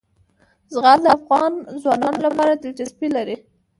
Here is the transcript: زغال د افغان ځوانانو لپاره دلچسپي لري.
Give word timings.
زغال 0.73 0.99
د 1.03 1.07
افغان 1.17 1.51
ځوانانو 1.83 2.19
لپاره 2.27 2.53
دلچسپي 2.63 3.07
لري. 3.15 3.35